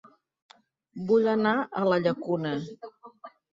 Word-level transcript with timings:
Vull 1.11 1.29
anar 1.35 1.53
a 1.61 1.85
La 1.93 2.01
Llacuna 2.07 2.57